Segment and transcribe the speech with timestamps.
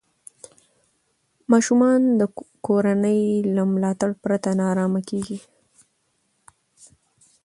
[1.51, 1.81] ماشوم
[2.19, 2.21] د
[2.65, 3.21] کورنۍ
[3.55, 5.37] له ملاتړ پرته نارامه کېږي.